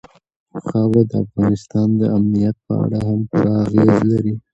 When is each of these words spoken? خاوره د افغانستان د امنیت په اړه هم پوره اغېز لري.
خاوره 0.65 1.01
د 1.09 1.13
افغانستان 1.25 1.87
د 2.01 2.01
امنیت 2.17 2.55
په 2.65 2.73
اړه 2.83 2.99
هم 3.07 3.19
پوره 3.29 3.51
اغېز 3.65 3.95
لري. 4.11 4.33